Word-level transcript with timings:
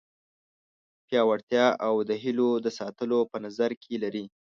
پیاوړتیا 1.07 1.65
او 1.87 1.95
د 2.09 2.11
هیلو 2.23 2.49
د 2.65 2.67
ساتلو 2.79 3.19
په 3.31 3.37
نظر 3.45 3.71
کې 3.81 3.95
لري. 4.03 4.25